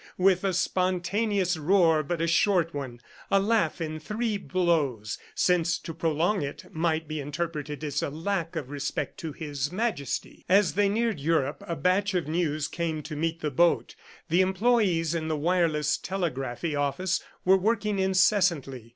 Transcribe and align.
with 0.17 0.43
a 0.43 0.51
spontaneous 0.51 1.57
roar 1.57 2.01
but 2.01 2.19
a 2.21 2.25
short 2.27 2.73
one, 2.73 2.99
a 3.29 3.39
laugh 3.39 3.79
in 3.79 3.99
three 3.99 4.35
blows, 4.35 5.19
since 5.35 5.77
to 5.77 5.93
prolong 5.93 6.41
it, 6.41 6.65
might 6.73 7.07
be 7.07 7.19
interpreted 7.21 7.83
as 7.83 8.01
a 8.01 8.09
lack 8.09 8.55
of 8.55 8.71
respect 8.71 9.19
to 9.19 9.31
His 9.31 9.71
Majesty. 9.71 10.43
As 10.49 10.73
they 10.73 10.89
neared 10.89 11.19
Europe, 11.19 11.63
a 11.67 11.75
batch 11.75 12.15
of 12.15 12.27
news 12.27 12.67
came 12.67 13.03
to 13.03 13.15
meet 13.15 13.41
the 13.41 13.51
boat. 13.51 13.93
The 14.29 14.41
employees 14.41 15.13
in 15.13 15.27
the 15.27 15.37
wireless 15.37 15.97
telegraphy 15.97 16.75
office 16.75 17.21
were 17.45 17.55
working 17.57 17.99
incessantly. 17.99 18.89